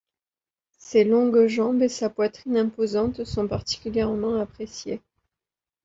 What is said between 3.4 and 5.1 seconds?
particulièrement appréciées.